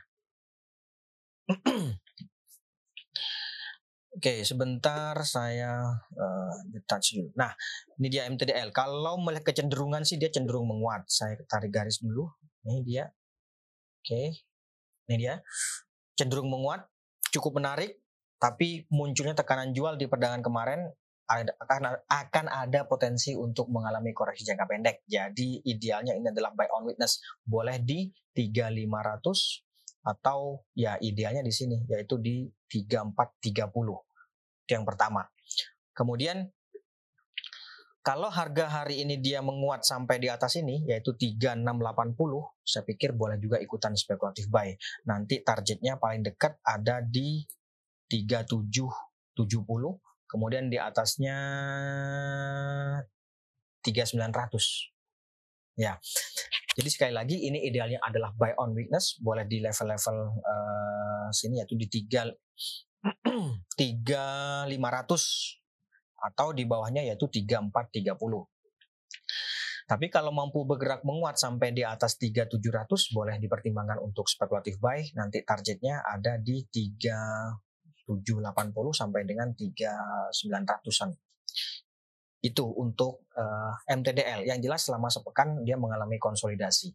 Oke, 4.18 4.42
sebentar 4.42 5.14
saya 5.22 5.94
uh, 5.94 6.54
touch 6.90 7.14
dulu. 7.14 7.30
Nah, 7.38 7.54
ini 8.02 8.10
dia 8.10 8.26
MTDL. 8.26 8.74
Kalau 8.74 9.22
melihat 9.22 9.46
kecenderungan 9.46 10.02
sih 10.02 10.18
dia 10.18 10.34
cenderung 10.34 10.66
menguat. 10.66 11.06
Saya 11.06 11.38
tarik 11.46 11.70
garis 11.70 12.02
dulu. 12.02 12.26
Ini 12.66 12.82
dia. 12.82 13.06
Oke. 14.02 14.42
Ini 15.06 15.16
dia. 15.22 15.38
Cenderung 16.18 16.50
menguat, 16.50 16.90
cukup 17.30 17.62
menarik 17.62 18.02
tapi 18.38 18.86
munculnya 18.94 19.34
tekanan 19.34 19.74
jual 19.74 19.98
di 19.98 20.06
perdagangan 20.06 20.46
kemarin 20.46 20.82
akan 21.28 22.00
akan 22.08 22.46
ada 22.48 22.88
potensi 22.88 23.36
untuk 23.36 23.68
mengalami 23.68 24.16
koreksi 24.16 24.48
jangka 24.48 24.66
pendek. 24.66 25.04
Jadi 25.06 25.62
idealnya 25.68 26.16
ini 26.16 26.32
adalah 26.32 26.56
buy 26.56 26.72
on 26.72 26.88
witness 26.88 27.20
boleh 27.44 27.84
di 27.84 28.08
3500 28.34 29.62
atau 30.08 30.64
ya 30.72 30.96
idealnya 31.04 31.44
di 31.44 31.52
sini 31.52 31.84
yaitu 31.92 32.16
di 32.16 32.48
3430. 32.72 34.07
Yang 34.68 34.84
pertama. 34.84 35.26
Kemudian 35.96 36.52
kalau 38.06 38.32
harga 38.32 38.72
hari 38.72 39.04
ini 39.04 39.20
dia 39.20 39.44
menguat 39.44 39.84
sampai 39.84 40.16
di 40.22 40.32
atas 40.32 40.56
ini 40.60 40.88
yaitu 40.88 41.12
3680, 41.16 41.60
saya 42.64 42.84
pikir 42.88 43.12
boleh 43.16 43.36
juga 43.36 43.60
ikutan 43.60 43.92
spekulatif 44.00 44.48
buy. 44.48 44.72
Nanti 45.12 45.44
targetnya 45.44 46.00
paling 46.00 46.24
dekat 46.24 46.56
ada 46.64 47.04
di 47.04 47.44
3770 48.08 49.36
kemudian 50.28 50.68
di 50.68 50.80
atasnya 50.80 51.38
3900 53.84 55.80
ya 55.80 55.96
jadi 56.76 56.90
sekali 56.92 57.14
lagi 57.16 57.38
ini 57.48 57.64
idealnya 57.70 58.04
adalah 58.04 58.36
buy 58.36 58.52
on 58.60 58.76
weakness 58.76 59.16
boleh 59.24 59.48
di 59.48 59.64
level-level 59.64 60.18
uh, 60.44 61.28
sini 61.32 61.64
yaitu 61.64 61.80
di 61.80 61.88
3 61.88 62.28
3500 63.80 64.70
atau 66.18 66.50
di 66.50 66.66
bawahnya 66.66 67.06
yaitu 67.06 67.30
3430 67.30 68.18
Tapi 69.88 70.12
kalau 70.12 70.36
mampu 70.36 70.68
bergerak 70.68 71.08
menguat 71.08 71.39
sampai 71.39 71.72
di 71.72 71.80
atas 71.80 72.20
3700 72.20 72.60
boleh 73.16 73.39
dipertimbangkan 73.39 74.04
untuk 74.04 74.27
spekulatif 74.27 74.84
buy. 74.84 75.00
Nanti 75.16 75.48
targetnya 75.48 76.04
ada 76.04 76.36
di 76.36 76.60
3780 76.68 78.12
sampai 78.92 79.24
dengan 79.24 79.56
3900-an. 79.56 81.16
Itu 82.44 82.68
untuk 82.75 83.32
uh, 83.39 83.80
eh, 83.88 83.96
MTDL. 83.96 84.44
Yang 84.44 84.60
jelas 84.68 84.84
selama 84.84 85.08
sepekan 85.08 85.63
dia 85.63 85.80
mengalami 85.80 86.20
konsolidasi 86.20 86.92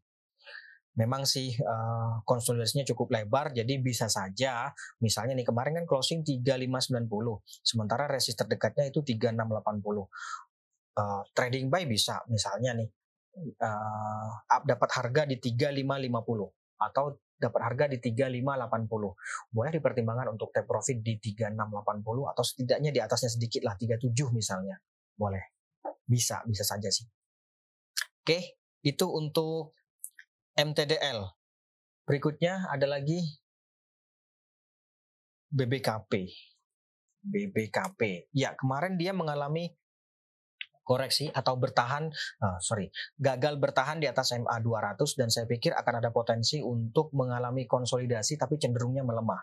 memang 0.92 1.24
sih 1.24 1.56
uh, 1.56 2.20
konsolidasinya 2.28 2.84
cukup 2.92 3.16
lebar 3.16 3.56
jadi 3.56 3.80
bisa 3.80 4.12
saja 4.12 4.68
misalnya 5.00 5.32
nih 5.32 5.48
kemarin 5.48 5.82
kan 5.82 5.86
closing 5.88 6.20
3590 6.20 7.08
sementara 7.64 8.04
resist 8.08 8.36
terdekatnya 8.36 8.92
itu 8.92 9.00
3680 9.00 9.32
uh, 9.32 10.04
eh, 10.92 11.22
trading 11.32 11.72
buy 11.72 11.88
bisa 11.88 12.20
misalnya 12.28 12.76
nih 12.76 12.88
uh, 13.56 14.28
dapat 14.68 14.90
harga 14.92 15.22
di 15.24 15.40
3550 15.40 16.82
atau 16.82 17.04
dapat 17.42 17.60
harga 17.66 17.84
di 17.90 17.98
3580 17.98 19.50
boleh 19.50 19.70
dipertimbangkan 19.74 20.28
untuk 20.30 20.54
take 20.54 20.68
profit 20.68 21.02
di 21.02 21.18
3680 21.18 22.30
atau 22.30 22.44
setidaknya 22.46 22.90
di 22.94 23.00
atasnya 23.02 23.34
sedikit 23.34 23.66
lah 23.66 23.74
37 23.74 24.14
misalnya. 24.30 24.78
Boleh. 25.18 25.42
Bisa 26.06 26.46
bisa 26.46 26.62
saja 26.62 26.86
sih. 26.86 27.02
Oke 28.22 28.62
itu 28.86 29.06
untuk 29.10 29.74
MTDL. 30.56 31.24
Berikutnya 32.04 32.68
ada 32.68 32.84
lagi 32.84 33.20
BBKP. 35.52 36.28
BBKP. 37.22 38.32
Ya, 38.34 38.56
kemarin 38.58 38.98
dia 38.98 39.14
mengalami 39.14 39.70
koreksi 40.82 41.30
atau 41.30 41.54
bertahan, 41.54 42.10
uh, 42.42 42.58
sorry, 42.58 42.90
gagal 43.14 43.54
bertahan 43.56 44.02
di 44.02 44.10
atas 44.10 44.34
MA 44.34 44.58
200 44.58 44.98
dan 45.14 45.30
saya 45.30 45.46
pikir 45.46 45.70
akan 45.72 46.02
ada 46.02 46.10
potensi 46.10 46.58
untuk 46.58 47.14
mengalami 47.14 47.70
konsolidasi 47.70 48.34
tapi 48.34 48.58
cenderungnya 48.58 49.06
melemah. 49.06 49.40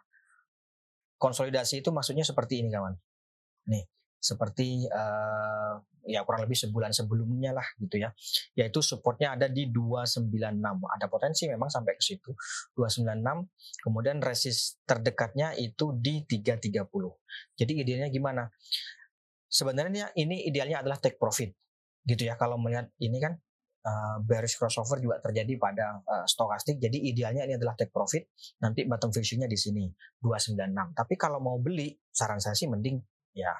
Konsolidasi 1.16 1.80
itu 1.80 1.90
maksudnya 1.96 2.28
seperti 2.28 2.60
ini 2.60 2.70
kawan. 2.72 2.96
Nih, 3.72 3.88
seperti 4.20 4.84
uh, 4.92 5.80
ya 6.04 6.28
kurang 6.28 6.44
lebih 6.44 6.60
sebulan 6.60 6.92
sebelumnya 6.92 7.56
lah 7.56 7.64
gitu 7.80 8.04
ya. 8.04 8.12
Yaitu 8.60 8.84
supportnya 8.84 9.40
ada 9.40 9.48
di 9.48 9.72
296. 9.72 10.30
Ada 10.86 11.06
potensi 11.08 11.48
memang 11.48 11.72
sampai 11.72 11.96
ke 11.96 12.04
situ 12.04 12.36
296. 12.76 13.84
Kemudian 13.84 14.20
resist 14.20 14.84
terdekatnya 14.84 15.56
itu 15.56 15.96
di 15.96 16.28
330. 16.28 16.84
Jadi 17.56 17.74
idealnya 17.80 18.10
gimana? 18.12 18.44
Sebenarnya 19.50 20.14
ini 20.20 20.46
idealnya 20.46 20.86
adalah 20.86 21.02
take 21.02 21.18
profit 21.18 21.50
gitu 22.06 22.26
ya 22.26 22.40
kalau 22.40 22.58
melihat 22.58 22.90
ini 23.02 23.18
kan 23.22 23.38
uh, 23.86 24.18
bearish 24.24 24.58
crossover 24.58 24.98
juga 24.98 25.22
terjadi 25.22 25.56
pada 25.62 26.02
uh, 26.04 26.26
stokastik. 26.26 26.82
Jadi 26.82 27.12
idealnya 27.14 27.46
ini 27.46 27.56
adalah 27.56 27.78
take 27.78 27.94
profit. 27.94 28.30
Nanti 28.62 28.86
bottom 28.86 29.14
fixingnya 29.14 29.48
di 29.48 29.58
sini 29.58 29.86
296. 30.22 30.98
Tapi 30.98 31.14
kalau 31.16 31.40
mau 31.40 31.58
beli, 31.62 31.94
saran 32.10 32.42
saya 32.42 32.58
sih 32.58 32.68
mending 32.68 32.98
ya 33.36 33.54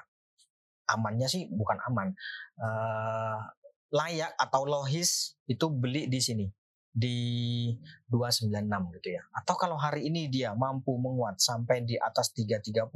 amannya 0.90 1.28
sih 1.30 1.46
bukan 1.50 1.78
aman 1.86 2.10
uh, 2.58 3.38
layak 3.90 4.34
atau 4.38 4.66
logis 4.66 5.34
itu 5.50 5.66
beli 5.70 6.06
di 6.06 6.20
sini 6.22 6.46
di 6.90 7.70
296 8.10 8.98
gitu 8.98 9.08
ya. 9.14 9.22
Atau 9.30 9.54
kalau 9.54 9.78
hari 9.78 10.10
ini 10.10 10.26
dia 10.26 10.54
mampu 10.58 10.98
menguat 10.98 11.38
sampai 11.38 11.86
di 11.86 11.94
atas 11.94 12.34
330 12.34 12.90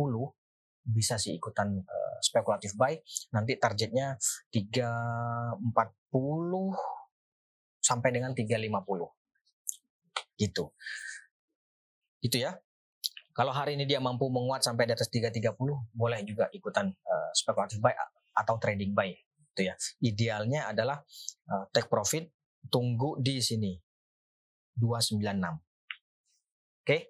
bisa 0.84 1.16
sih 1.16 1.38
ikutan 1.38 1.78
uh, 1.80 2.18
spekulatif 2.20 2.74
buy. 2.74 2.98
Nanti 3.32 3.54
targetnya 3.56 4.18
340 4.50 5.54
sampai 7.78 8.10
dengan 8.10 8.34
350. 8.34 9.14
Gitu. 10.34 10.64
Itu 12.20 12.36
ya. 12.36 12.58
Kalau 13.34 13.50
hari 13.50 13.74
ini 13.74 13.82
dia 13.82 13.98
mampu 13.98 14.30
menguat 14.30 14.62
sampai 14.62 14.86
di 14.86 14.94
atas 14.94 15.10
330, 15.10 15.58
boleh 15.90 16.22
juga 16.22 16.46
ikutan 16.54 16.86
uh, 16.86 17.30
spekulatif 17.34 17.82
buy 17.82 17.90
atau 18.30 18.54
trading 18.62 18.94
buy. 18.94 19.10
Itu 19.50 19.66
ya. 19.66 19.74
Idealnya 19.98 20.70
adalah 20.70 21.02
uh, 21.50 21.66
take 21.74 21.90
profit, 21.90 22.30
tunggu 22.70 23.18
di 23.18 23.42
sini 23.42 23.74
296. 24.78 25.18
Oke. 25.18 25.58
Okay? 26.86 27.00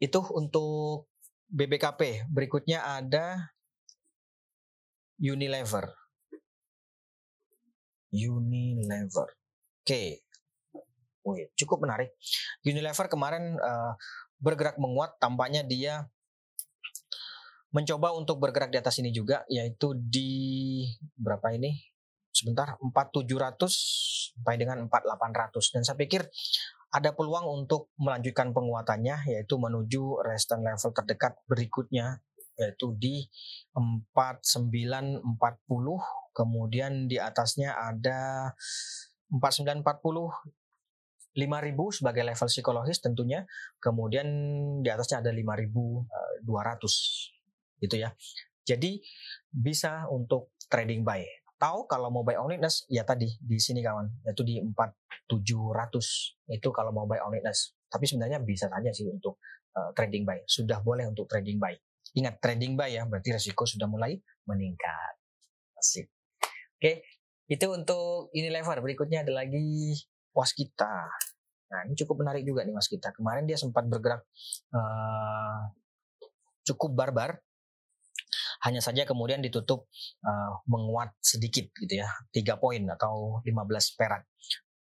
Itu 0.00 0.24
untuk 0.32 1.12
BBKP. 1.52 2.24
Berikutnya 2.32 2.80
ada 2.80 3.52
Unilever. 5.20 5.84
Unilever. 8.08 9.28
Oke. 9.84 9.84
Okay. 9.84 10.08
Wih, 11.28 11.52
cukup 11.60 11.84
menarik. 11.84 12.16
Unilever 12.64 13.04
kemarin 13.12 13.60
uh, 13.60 13.92
bergerak 14.38 14.78
menguat, 14.78 15.18
tampaknya 15.18 15.62
dia 15.66 16.06
mencoba 17.68 18.16
untuk 18.16 18.40
bergerak 18.40 18.72
di 18.72 18.78
atas 18.80 18.96
ini 18.98 19.12
juga, 19.12 19.44
yaitu 19.52 19.92
di 19.98 20.84
berapa 21.18 21.52
ini? 21.52 21.76
Sebentar, 22.32 22.78
4700 22.80 24.38
sampai 24.38 24.54
dengan 24.56 24.86
4800. 24.86 25.74
Dan 25.74 25.82
saya 25.84 25.98
pikir 25.98 26.22
ada 26.88 27.12
peluang 27.12 27.44
untuk 27.44 27.92
melanjutkan 28.00 28.56
penguatannya, 28.56 29.28
yaitu 29.28 29.60
menuju 29.60 30.24
resistance 30.24 30.64
level 30.64 30.90
terdekat 30.96 31.36
berikutnya, 31.44 32.22
yaitu 32.56 32.94
di 32.96 33.28
4940 33.74 35.22
kemudian 36.32 37.10
di 37.10 37.18
atasnya 37.18 37.74
ada 37.74 38.54
4940 39.30 39.84
5000 41.36 41.98
sebagai 42.02 42.22
level 42.24 42.48
psikologis 42.48 42.98
tentunya, 43.04 43.44
kemudian 43.78 44.26
di 44.80 44.88
atasnya 44.88 45.22
ada 45.22 45.30
5200 45.30 46.08
eh, 46.08 46.88
gitu 47.84 47.96
ya. 48.00 48.10
Jadi 48.68 49.00
bisa 49.48 50.04
untuk 50.12 50.52
trading 50.68 51.04
buy. 51.04 51.24
Tahu 51.58 51.90
kalau 51.90 52.12
mau 52.12 52.22
buy 52.22 52.38
on 52.38 52.54
witness 52.54 52.86
ya 52.86 53.02
tadi 53.02 53.26
di 53.40 53.58
sini 53.58 53.82
kawan, 53.82 54.22
yaitu 54.28 54.46
di 54.46 54.62
4700 54.62 56.54
itu 56.54 56.68
kalau 56.70 56.94
mau 56.94 57.08
buy 57.08 57.18
on 57.24 57.34
witness. 57.34 57.74
Tapi 57.88 58.04
sebenarnya 58.04 58.38
bisa 58.44 58.68
saja 58.68 58.92
sih 58.92 59.08
untuk 59.08 59.40
uh, 59.74 59.90
trading 59.96 60.22
buy. 60.28 60.38
Sudah 60.46 60.84
boleh 60.84 61.08
untuk 61.08 61.26
trading 61.26 61.58
buy. 61.58 61.74
Ingat 62.14 62.38
trading 62.40 62.76
buy 62.78 62.94
ya, 62.94 63.08
berarti 63.08 63.34
resiko 63.34 63.64
sudah 63.66 63.88
mulai 63.88 64.16
meningkat. 64.46 65.14
Asik. 65.76 66.12
Oke, 66.78 67.02
itu 67.50 67.66
untuk 67.72 68.30
ini 68.36 68.52
lever. 68.52 68.78
Berikutnya 68.84 69.26
ada 69.26 69.32
lagi 69.44 69.96
waskita. 70.38 71.10
Nah 71.68 71.80
ini 71.90 71.98
cukup 71.98 72.22
menarik 72.22 72.46
juga 72.46 72.62
nih 72.62 72.70
Mas 72.70 72.86
kita. 72.86 73.10
Kemarin 73.10 73.44
dia 73.50 73.58
sempat 73.58 73.82
bergerak 73.90 74.22
uh, 74.70 75.60
cukup 76.62 76.94
barbar. 76.94 77.42
Hanya 78.62 78.82
saja 78.82 79.06
kemudian 79.06 79.38
ditutup 79.38 79.86
uh, 80.26 80.52
menguat 80.66 81.14
sedikit 81.22 81.70
gitu 81.78 82.02
ya, 82.02 82.10
tiga 82.34 82.58
poin 82.58 82.82
atau 82.90 83.38
15 83.46 83.54
perak 83.94 84.26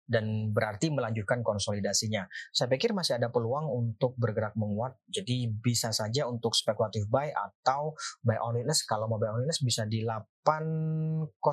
dan 0.08 0.56
berarti 0.56 0.88
melanjutkan 0.88 1.44
konsolidasinya. 1.44 2.24
Saya 2.56 2.72
pikir 2.72 2.96
masih 2.96 3.20
ada 3.20 3.28
peluang 3.28 3.68
untuk 3.68 4.16
bergerak 4.16 4.56
menguat. 4.56 4.96
Jadi 5.12 5.52
bisa 5.52 5.92
saja 5.92 6.24
untuk 6.32 6.56
spekulatif 6.56 7.04
buy 7.12 7.28
atau 7.36 7.92
buy 8.24 8.40
on 8.40 8.56
witness. 8.56 8.88
Kalau 8.88 9.12
mau 9.12 9.20
buy 9.20 9.36
on 9.36 9.44
witness 9.44 9.60
bisa 9.60 9.84
di 9.84 10.08
805 10.08 11.44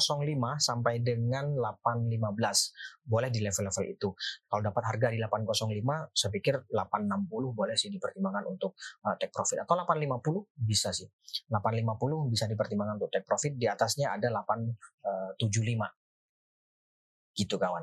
sampai 0.62 1.02
dengan 1.02 1.58
815. 1.58 3.02
Boleh 3.04 3.28
di 3.34 3.42
level-level 3.42 3.84
itu. 3.90 4.14
Kalau 4.46 4.62
dapat 4.62 4.82
harga 4.86 5.10
di 5.10 5.18
805, 5.18 6.14
saya 6.14 6.30
pikir 6.30 6.54
860 6.70 7.58
boleh 7.58 7.74
sih 7.74 7.90
dipertimbangkan 7.90 8.46
untuk 8.46 8.78
uh, 9.02 9.18
take 9.18 9.34
profit. 9.34 9.66
Atau 9.66 9.74
850 9.82 10.46
bisa 10.54 10.94
sih. 10.94 11.10
850 11.50 12.30
bisa 12.30 12.46
dipertimbangkan 12.46 13.02
untuk 13.02 13.10
take 13.10 13.26
profit. 13.26 13.58
Di 13.58 13.66
atasnya 13.66 14.14
ada 14.14 14.30
875. 14.30 15.02
Uh, 15.02 15.90
gitu 17.34 17.58
kawan. 17.58 17.82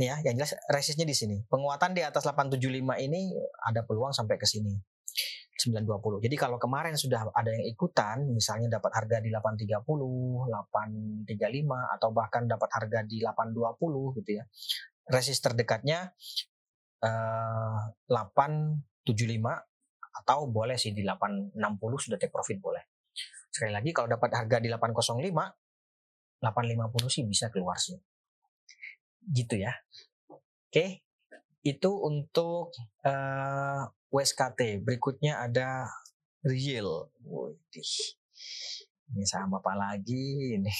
Nih 0.00 0.08
ya, 0.08 0.16
yang 0.24 0.40
jelas 0.40 0.56
resistnya 0.72 1.04
di 1.04 1.12
sini. 1.12 1.44
Penguatan 1.44 1.92
di 1.92 2.00
atas 2.00 2.24
875 2.24 2.56
ini 3.04 3.36
ada 3.68 3.84
peluang 3.84 4.16
sampai 4.16 4.40
ke 4.40 4.48
sini. 4.48 4.72
920. 5.60 6.24
Jadi 6.24 6.36
kalau 6.40 6.56
kemarin 6.56 6.96
sudah 6.96 7.28
ada 7.36 7.52
yang 7.52 7.68
ikutan, 7.68 8.24
misalnya 8.32 8.80
dapat 8.80 8.96
harga 8.96 9.20
di 9.20 9.28
830, 9.28 10.48
835 10.48 11.28
atau 12.00 12.08
bahkan 12.16 12.48
dapat 12.48 12.70
harga 12.72 13.04
di 13.04 13.20
820 13.20 14.16
gitu 14.24 14.40
ya. 14.40 14.48
Resist 15.12 15.44
terdekatnya 15.44 16.16
eh, 17.04 17.80
875 18.08 19.04
atau 20.24 20.48
boleh 20.48 20.80
sih 20.80 20.96
di 20.96 21.04
860 21.04 21.60
sudah 22.00 22.16
take 22.16 22.32
profit 22.32 22.56
boleh. 22.56 22.80
Sekali 23.52 23.76
lagi 23.76 23.92
kalau 23.92 24.08
dapat 24.08 24.32
harga 24.32 24.64
di 24.64 24.72
805, 24.72 26.40
850 26.40 27.12
sih 27.12 27.28
bisa 27.28 27.52
keluar 27.52 27.76
sih 27.76 28.00
gitu 29.28 29.60
ya. 29.60 29.76
Oke, 30.70 31.02
itu 31.60 31.90
untuk 31.92 32.72
uh, 33.04 33.10
eh, 33.10 33.82
WSKT. 34.08 34.80
Berikutnya 34.80 35.44
ada 35.44 35.90
real. 36.46 37.12
Wih, 37.26 37.84
ini 39.12 39.24
sama 39.26 39.60
apa 39.60 39.74
lagi 39.76 40.56
ini? 40.56 40.72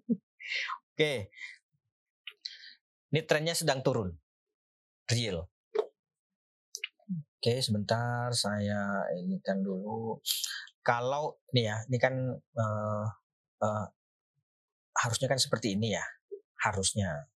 Oke, 0.94 1.32
Ini 3.10 3.26
trennya 3.26 3.58
sedang 3.58 3.82
turun. 3.82 4.14
Real. 5.10 5.42
Oke, 7.40 7.58
sebentar 7.58 8.30
saya 8.30 9.02
ini 9.18 9.42
kan 9.42 9.58
dulu. 9.66 10.22
Kalau 10.86 11.42
ini 11.50 11.66
ya, 11.66 11.76
ini 11.90 11.98
kan 11.98 12.14
uh, 12.36 13.06
uh, 13.64 13.86
harusnya 14.94 15.26
kan 15.26 15.42
seperti 15.42 15.74
ini 15.74 15.98
ya, 15.98 16.04
harusnya. 16.62 17.26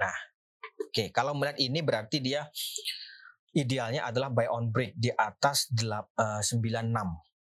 Nah, 0.00 0.16
oke, 0.90 1.10
kalau 1.14 1.36
melihat 1.38 1.58
ini 1.62 1.80
berarti 1.82 2.18
dia 2.18 2.46
idealnya 3.54 4.10
adalah 4.10 4.34
buy 4.34 4.50
on 4.50 4.74
break 4.74 4.98
di 4.98 5.14
atas 5.14 5.70
96 5.70 6.50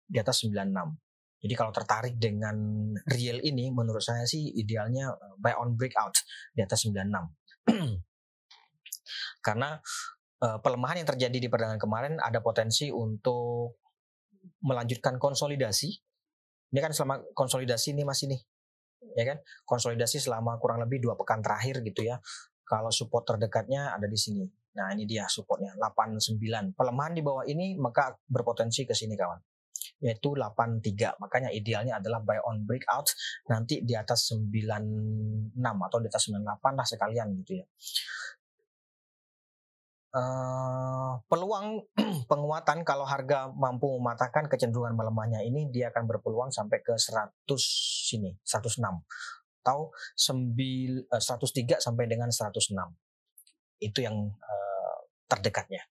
di 0.07 0.17
atas 0.21 0.45
96 0.45 0.97
jadi 1.37 1.53
kalau 1.53 1.73
tertarik 1.73 2.15
dengan 2.21 2.57
real 3.09 3.41
ini 3.41 3.73
menurut 3.73 4.01
saya 4.01 4.25
sih 4.29 4.53
idealnya 4.57 5.09
eh, 5.09 5.35
buy 5.41 5.57
on 5.57 5.73
breakout 5.73 6.13
di 6.53 6.61
atas 6.61 6.85
96 6.85 7.01
karena 9.45 9.79
uh, 10.43 10.59
pelemahan 10.59 10.99
yang 11.03 11.09
terjadi 11.09 11.37
di 11.39 11.47
perdagangan 11.47 11.79
kemarin 11.79 12.13
ada 12.19 12.43
potensi 12.43 12.91
untuk 12.91 13.79
melanjutkan 14.63 15.15
konsolidasi. 15.15 15.89
Ini 16.67 16.79
kan 16.83 16.91
selama 16.91 17.23
konsolidasi 17.31 17.95
ini 17.95 18.03
masih 18.03 18.35
nih 18.35 18.41
ya 19.17 19.25
kan 19.25 19.41
konsolidasi 19.65 20.21
selama 20.21 20.61
kurang 20.61 20.85
lebih 20.85 21.01
dua 21.01 21.17
pekan 21.17 21.41
terakhir 21.41 21.81
gitu 21.81 22.05
ya 22.05 22.21
kalau 22.61 22.93
support 22.93 23.25
terdekatnya 23.25 23.97
ada 23.97 24.05
di 24.05 24.19
sini 24.19 24.45
Nah 24.77 24.93
ini 24.93 25.09
dia 25.09 25.25
supportnya 25.25 25.73
89. 25.73 26.77
Pelemahan 26.77 27.13
di 27.17 27.25
bawah 27.25 27.43
ini 27.49 27.73
maka 27.81 28.13
berpotensi 28.29 28.85
ke 28.85 28.93
sini 28.93 29.17
kawan 29.17 29.41
yaitu 29.97 30.37
83. 30.37 31.17
Makanya 31.17 31.49
idealnya 31.49 31.97
adalah 31.97 32.21
buy 32.21 32.37
on 32.45 32.61
breakout 32.61 33.09
nanti 33.49 33.81
di 33.81 33.97
atas 33.97 34.29
96 34.29 35.57
atau 35.57 35.97
di 35.97 36.07
atas 36.07 36.23
98 36.29 36.77
lah 36.77 36.85
sekalian 36.85 37.27
gitu 37.41 37.57
ya. 37.57 37.65
Peluang 41.27 41.83
penguatan 42.31 42.81
kalau 42.87 43.03
harga 43.03 43.51
mampu 43.51 43.91
mematahkan 43.99 44.47
kecenderungan 44.47 44.95
melemahnya 44.95 45.43
ini 45.43 45.67
dia 45.69 45.91
akan 45.91 46.07
berpeluang 46.07 46.49
sampai 46.49 46.79
ke 46.79 46.95
100 46.95 47.31
sini 48.07 48.31
106 48.41 48.81
atau 49.67 49.91
9, 50.15 51.11
uh, 51.11 51.19
103 51.19 51.83
sampai 51.83 52.07
dengan 52.07 52.31
106 52.31 52.71
itu 53.83 53.99
yang 53.99 54.15
uh, 54.31 54.97
terdekatnya. 55.27 55.83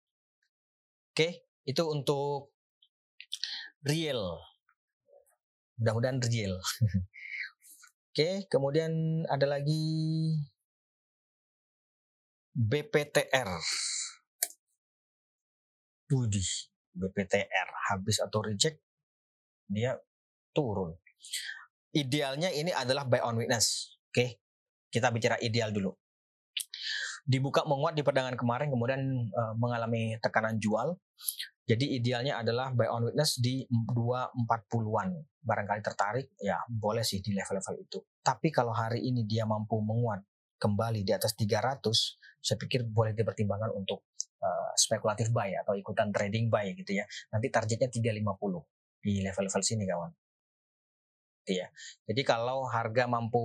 Oke, 1.13 1.45
itu 1.69 1.83
untuk 1.85 2.57
real. 3.85 4.41
Mudah-mudahan 5.77 6.25
real. 6.25 6.57
Oke, 8.17 8.49
kemudian 8.49 9.23
ada 9.29 9.45
lagi 9.45 9.85
BPTR. 12.57 13.61
Budi, 16.07 16.43
BPTR 16.95 17.69
habis 17.91 18.23
atau 18.23 18.41
reject 18.43 18.79
dia 19.67 19.99
turun. 20.55 20.95
Idealnya 21.91 22.55
ini 22.55 22.71
adalah 22.71 23.05
buy 23.05 23.23
on 23.27 23.43
witness. 23.43 23.99
Oke, 24.11 24.39
kita 24.89 25.11
bicara 25.11 25.37
ideal 25.43 25.75
dulu 25.75 25.91
dibuka 27.27 27.67
menguat 27.67 27.99
di 27.99 28.07
perdagangan 28.07 28.39
kemarin 28.39 28.71
kemudian 28.71 29.03
uh, 29.35 29.55
mengalami 29.59 30.15
tekanan 30.23 30.63
jual. 30.63 30.95
Jadi 31.67 31.99
idealnya 31.99 32.39
adalah 32.39 32.71
buy 32.71 32.87
on 32.87 33.11
witness 33.11 33.43
di 33.43 33.67
240-an. 33.67 35.11
Barangkali 35.43 35.83
tertarik 35.83 36.31
ya 36.39 36.63
boleh 36.71 37.03
sih 37.03 37.19
di 37.19 37.35
level-level 37.35 37.75
itu. 37.83 37.99
Tapi 38.23 38.55
kalau 38.55 38.71
hari 38.71 39.03
ini 39.03 39.27
dia 39.27 39.43
mampu 39.43 39.83
menguat 39.83 40.23
kembali 40.63 41.03
di 41.03 41.11
atas 41.11 41.35
300, 41.35 41.83
saya 42.39 42.57
pikir 42.63 42.87
boleh 42.87 43.11
dipertimbangkan 43.19 43.75
untuk 43.75 44.06
uh, 44.41 44.71
spekulatif 44.77 45.33
buy 45.33 45.53
atau 45.63 45.77
ikutan 45.77 46.11
trading 46.11 46.49
buy 46.53 46.73
gitu 46.77 46.97
ya. 46.97 47.05
Nanti 47.33 47.49
targetnya 47.49 47.89
350 47.89 48.23
di 49.07 49.23
level-level 49.23 49.63
sini 49.63 49.85
kawan 49.87 50.11
gitu 51.47 51.63
ya. 51.63 51.71
Jadi 52.11 52.27
kalau 52.27 52.67
harga 52.67 53.07
mampu 53.07 53.39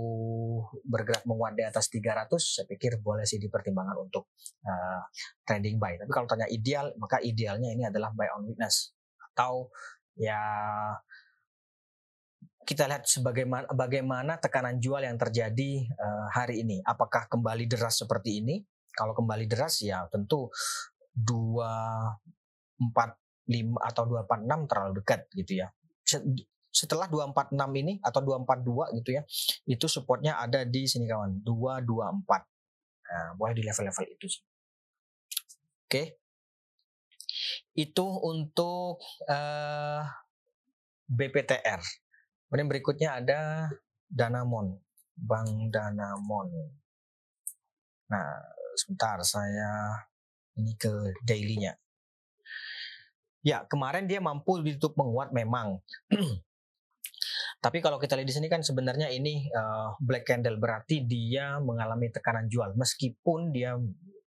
bergerak 0.82 1.22
menguat 1.30 1.54
di 1.54 1.62
atas 1.62 1.86
300, 1.94 2.34
saya 2.42 2.66
pikir 2.66 2.98
boleh 2.98 3.30
sih 3.30 3.38
dipertimbangkan 3.38 3.94
untuk 4.02 4.34
uh, 4.66 5.06
trading 5.46 5.78
buy. 5.78 6.02
Tapi 6.02 6.10
kalau 6.10 6.26
tanya 6.26 6.50
ideal, 6.50 6.90
maka 6.98 7.22
idealnya 7.22 7.70
ini 7.70 7.86
adalah 7.86 8.10
buy 8.10 8.26
on 8.34 8.50
witness 8.50 8.98
atau 9.32 9.70
ya 10.18 10.42
kita 12.66 12.90
lihat 12.90 13.06
sebagaimana 13.06 13.70
bagaimana 13.70 14.34
tekanan 14.42 14.82
jual 14.82 15.06
yang 15.06 15.22
terjadi 15.22 15.86
uh, 15.94 16.28
hari 16.34 16.66
ini. 16.66 16.82
Apakah 16.82 17.30
kembali 17.30 17.70
deras 17.70 18.02
seperti 18.02 18.42
ini? 18.42 18.66
Kalau 18.92 19.16
kembali 19.16 19.48
deras 19.48 19.80
ya 19.84 20.04
tentu 20.12 20.52
245 21.16 22.16
atau 23.80 24.04
246 24.08 24.70
terlalu 24.70 24.92
dekat 25.00 25.28
gitu 25.36 25.54
ya 25.64 25.68
setelah 26.72 27.12
246 27.12 27.52
ini 27.84 27.94
atau 28.00 28.24
242 28.24 28.96
gitu 29.04 29.10
ya, 29.20 29.22
itu 29.68 29.86
supportnya 29.92 30.40
ada 30.40 30.64
di 30.64 30.88
sini 30.88 31.06
kawan, 31.06 31.44
224. 31.44 32.48
Nah, 33.12 33.36
boleh 33.36 33.54
di 33.54 33.64
level-level 33.68 34.06
itu 34.08 34.26
sih. 34.32 34.44
Oke. 35.86 36.04
Itu 37.76 38.08
untuk 38.24 39.04
uh, 39.28 40.00
eh, 40.00 40.04
BPTR. 41.12 41.84
Kemudian 42.48 42.68
berikutnya 42.72 43.20
ada 43.20 43.68
Danamon, 44.08 44.80
Bank 45.20 45.72
Danamon. 45.72 46.50
Nah, 48.12 48.32
sebentar 48.78 49.20
saya 49.24 50.04
ini 50.58 50.76
ke 50.76 50.92
daily-nya. 51.24 51.76
Ya, 53.42 53.66
kemarin 53.66 54.06
dia 54.06 54.22
mampu 54.22 54.62
ditutup 54.62 54.94
menguat 55.00 55.34
memang. 55.34 55.82
Tapi 57.62 57.78
kalau 57.78 58.02
kita 58.02 58.18
lihat 58.18 58.30
di 58.30 58.34
sini 58.34 58.48
kan 58.50 58.66
sebenarnya 58.66 59.14
ini 59.14 59.46
uh, 59.54 59.94
black 60.02 60.26
candle 60.26 60.58
berarti 60.58 61.06
dia 61.06 61.62
mengalami 61.62 62.10
tekanan 62.10 62.50
jual 62.50 62.74
meskipun 62.74 63.54
dia 63.54 63.78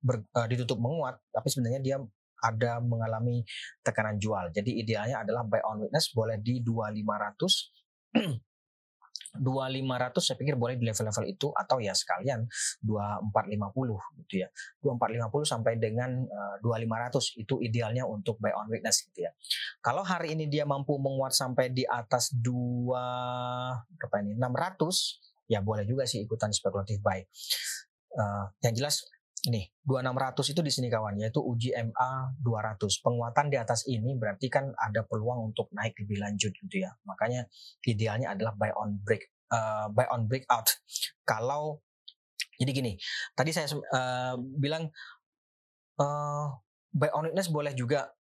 ber, 0.04 0.28
uh, 0.36 0.48
ditutup 0.52 0.76
menguat 0.84 1.16
tapi 1.32 1.48
sebenarnya 1.48 1.80
dia 1.80 1.98
ada 2.44 2.84
mengalami 2.84 3.48
tekanan 3.86 4.20
jual. 4.20 4.52
Jadi 4.52 4.84
idealnya 4.84 5.24
adalah 5.24 5.48
buy 5.48 5.64
on 5.64 5.88
witness 5.88 6.12
boleh 6.12 6.44
di 6.44 6.60
2500 6.60 8.20
2500 9.32 10.20
saya 10.20 10.36
pikir 10.36 10.60
boleh 10.60 10.76
di 10.76 10.84
level-level 10.84 11.26
itu 11.32 11.48
atau 11.56 11.80
ya 11.80 11.96
sekalian 11.96 12.44
2450 12.84 14.20
gitu 14.26 14.44
ya. 14.44 14.48
2450 14.84 15.48
sampai 15.48 15.74
dengan 15.80 16.12
uh, 16.28 16.60
eh, 16.60 16.84
2500 16.84 17.40
itu 17.40 17.56
idealnya 17.64 18.04
untuk 18.04 18.36
buy 18.44 18.52
on 18.52 18.68
witness 18.68 19.08
gitu 19.08 19.24
ya. 19.24 19.32
Kalau 19.80 20.04
hari 20.04 20.36
ini 20.36 20.52
dia 20.52 20.68
mampu 20.68 21.00
menguat 21.00 21.32
sampai 21.32 21.72
di 21.72 21.88
atas 21.88 22.36
2 22.36 22.92
berapa 23.96 24.16
ini 24.20 24.36
600 24.36 25.48
ya 25.48 25.60
boleh 25.64 25.88
juga 25.88 26.04
sih 26.04 26.24
ikutan 26.28 26.52
spekulatif 26.52 27.00
buy. 27.00 27.24
Uh, 28.12 28.52
yang 28.60 28.76
jelas 28.76 29.08
ini 29.50 29.66
2600 29.82 30.54
itu 30.54 30.62
di 30.62 30.72
sini 30.72 30.88
kawan 30.92 31.18
yaitu 31.18 31.42
uji 31.42 31.74
MA 31.74 32.12
200 32.38 32.78
penguatan 33.02 33.50
di 33.50 33.58
atas 33.58 33.90
ini 33.90 34.14
berarti 34.14 34.54
kan 34.54 34.70
ada 34.78 35.02
peluang 35.02 35.50
untuk 35.50 35.74
naik 35.74 35.98
lebih 35.98 36.22
lanjut 36.22 36.54
gitu 36.54 36.86
ya 36.86 36.94
makanya 37.10 37.50
idealnya 37.90 38.38
adalah 38.38 38.54
buy 38.54 38.70
on 38.78 39.02
break 39.02 39.34
uh, 39.50 39.90
buy 39.90 40.06
on 40.14 40.30
breakout 40.30 40.70
kalau 41.26 41.82
jadi 42.62 42.70
gini 42.70 42.94
tadi 43.34 43.50
saya 43.50 43.66
uh, 43.74 44.38
bilang 44.38 44.94
uh, 45.98 46.46
buy 46.94 47.10
on 47.18 47.34
weakness 47.34 47.50
boleh 47.50 47.74
juga 47.74 48.14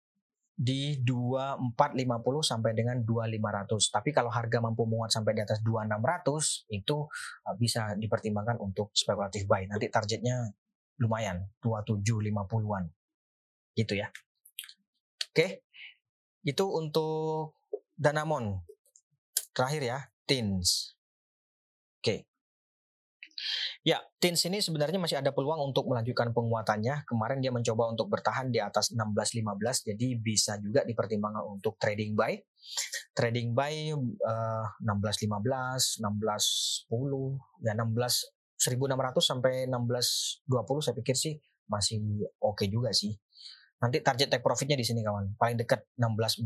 di 0.61 1.01
2450 1.01 1.97
sampai 2.45 2.77
dengan 2.77 3.01
2500. 3.01 3.97
Tapi 3.97 4.13
kalau 4.13 4.29
harga 4.29 4.61
mampu 4.61 4.85
menguat 4.85 5.09
sampai 5.09 5.33
di 5.33 5.41
atas 5.41 5.57
2600 5.65 6.69
itu 6.69 7.09
bisa 7.57 7.97
dipertimbangkan 7.97 8.61
untuk 8.61 8.93
spekulatif 8.93 9.49
buy. 9.49 9.65
Nanti 9.65 9.89
targetnya 9.89 10.53
lumayan 10.99 11.47
2750-an 11.63 12.89
gitu 13.77 13.93
ya. 13.95 14.11
Oke. 15.31 15.63
Itu 16.41 16.65
untuk 16.73 17.55
Danamon. 17.95 18.65
Terakhir 19.53 19.81
ya 19.83 19.99
Tins 20.25 20.95
oke. 22.01 22.25
Ya, 23.81 23.97
Tins 24.21 24.41
ini 24.45 24.61
sebenarnya 24.61 25.01
masih 25.01 25.17
ada 25.17 25.33
peluang 25.33 25.57
untuk 25.73 25.89
melanjutkan 25.89 26.29
penguatannya. 26.33 27.05
Kemarin 27.09 27.41
dia 27.41 27.49
mencoba 27.49 27.89
untuk 27.89 28.13
bertahan 28.13 28.53
di 28.53 28.61
atas 28.61 28.93
16.15, 28.93 29.89
jadi 29.89 30.07
bisa 30.21 30.61
juga 30.61 30.85
dipertimbangkan 30.85 31.41
untuk 31.49 31.81
trading 31.81 32.13
buy. 32.13 32.37
Trading 33.17 33.57
buy 33.57 33.93
uh, 33.97 34.65
16.15, 34.85 36.05
16.10, 36.05 37.65
ya 37.65 37.73
16 37.73 38.40
1600 38.61 39.17
sampai 39.17 39.65
1620 39.65 40.85
saya 40.85 40.93
pikir 40.93 41.17
sih 41.17 41.33
masih 41.65 41.97
oke 42.37 42.61
okay 42.61 42.67
juga 42.69 42.93
sih. 42.93 43.09
Nanti 43.81 43.97
target 44.05 44.29
take 44.29 44.45
profitnya 44.45 44.77
di 44.77 44.85
sini 44.85 45.01
kawan. 45.01 45.33
Paling 45.41 45.57
dekat 45.57 45.81
1645, 45.97 46.45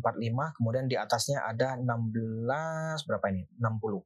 kemudian 0.56 0.88
di 0.88 0.96
atasnya 0.96 1.44
ada 1.44 1.76
16 1.76 3.04
berapa 3.04 3.26
ini? 3.36 3.44
60. 3.60 4.00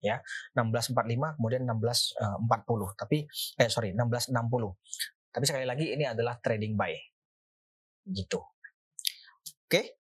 ya 0.00 0.16
1645 0.56 1.36
kemudian 1.36 1.62
1640 1.68 2.96
tapi 2.96 3.28
eh 3.60 3.68
sorry 3.68 3.92
1660 3.92 4.32
tapi 5.28 5.44
sekali 5.44 5.68
lagi 5.68 5.92
ini 5.92 6.08
adalah 6.08 6.40
trading 6.40 6.72
buy 6.72 6.96
gitu 8.08 8.40
oke 9.68 9.99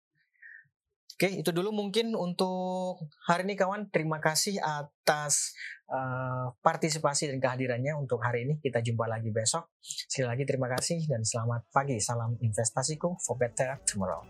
oke 1.17 1.33
itu 1.33 1.49
dulu 1.49 1.73
mungkin 1.73 2.13
untuk 2.13 3.01
hari 3.25 3.49
ini 3.49 3.57
kawan. 3.57 3.89
Terima 3.89 4.21
kasih 4.21 4.61
atas 4.61 5.57
uh, 5.89 6.53
partisipasi 6.61 7.33
dan 7.33 7.41
kehadirannya 7.41 7.97
untuk 7.97 8.21
hari 8.21 8.45
ini. 8.45 8.61
Kita 8.61 8.85
jumpa 8.85 9.09
lagi 9.09 9.33
besok. 9.33 9.73
Sekali 9.81 10.29
lagi 10.29 10.45
terima 10.45 10.69
kasih 10.69 11.01
dan 11.09 11.25
selamat 11.25 11.73
pagi. 11.73 11.97
Salam 11.97 12.37
investasiku 12.37 13.17
for 13.17 13.33
better 13.33 13.81
tomorrow. 13.89 14.21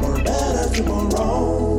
For 0.00 0.16
better 0.24 0.64
tomorrow. 0.72 1.69